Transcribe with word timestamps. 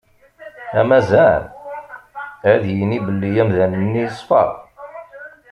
Amazan 0.81 1.43
ad 2.51 2.63
yini 2.75 2.99
belli 3.05 3.29
amdan-nni 3.41 3.93
yeṣfa. 4.03 4.43